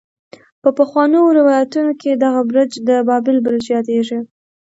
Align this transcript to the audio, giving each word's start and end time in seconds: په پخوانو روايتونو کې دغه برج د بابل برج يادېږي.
په 0.61 0.69
پخوانو 0.77 1.19
روايتونو 1.37 1.91
کې 2.01 2.11
دغه 2.23 2.41
برج 2.49 2.71
د 2.87 2.89
بابل 3.07 3.37
برج 3.45 3.63
يادېږي. 3.75 4.19